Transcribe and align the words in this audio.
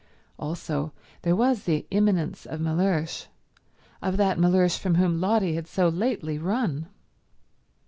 Also, 0.39 0.93
there 1.21 1.35
was 1.35 1.65
the 1.65 1.85
imminence 1.91 2.47
of 2.47 2.59
Mellersh, 2.59 3.27
of 4.01 4.17
that 4.17 4.39
Mellersh 4.39 4.79
from 4.79 4.95
whom 4.95 5.21
Lotty 5.21 5.53
had 5.53 5.67
so 5.67 5.89
lately 5.89 6.39
run. 6.39 6.87